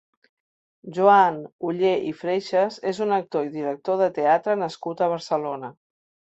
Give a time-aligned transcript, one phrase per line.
[0.93, 1.35] Joan
[1.71, 5.73] Ollé i Freixas és un actor i director de teatre nascut a Barcelona.